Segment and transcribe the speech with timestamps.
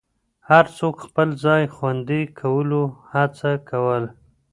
[0.49, 4.09] هر څوک خپل ځای خوندي کولو هڅه کوله.